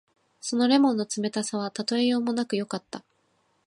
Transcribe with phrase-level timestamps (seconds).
[0.41, 3.03] その檸檬の冷たさはたとえようもなくよかった。